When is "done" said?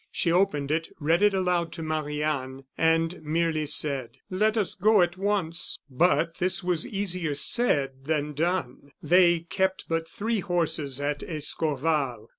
8.33-8.93